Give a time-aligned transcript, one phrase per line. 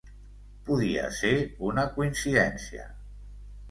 [0.69, 1.35] Podia ser
[1.71, 2.93] una coincidència.